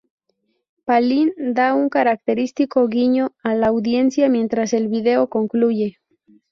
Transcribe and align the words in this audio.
Palin 0.87 1.29
da 1.59 1.67
un 1.75 1.87
característico 1.89 2.87
guiño 2.87 3.35
a 3.43 3.53
la 3.53 3.67
audiencia 3.67 4.29
mientras 4.29 4.73
el 4.73 4.87
vídeo 4.87 5.29
concluye. 5.29 5.99